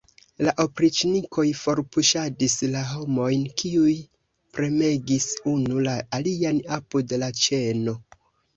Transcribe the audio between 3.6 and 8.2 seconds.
kiuj premegis unu la alian apud la ĉeno.